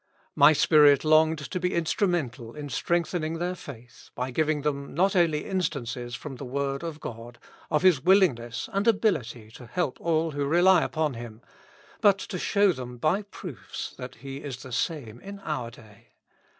[0.45, 5.45] "My spirit longed to be instrumental in strengthening their faith, by giving them not only
[5.45, 7.37] instances from the word of God,
[7.69, 11.43] of His willingness and ability to help all who rely upon Him,
[12.01, 16.07] but to shoiv them by proofs that He is the same in our day.